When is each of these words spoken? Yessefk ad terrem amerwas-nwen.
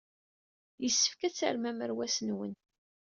Yessefk 0.83 1.19
ad 1.27 1.33
terrem 1.33 1.65
amerwas-nwen. 1.69 2.53